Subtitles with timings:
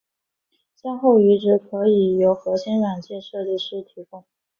[0.75, 4.23] 向后移植可以由核心软件设计师提供。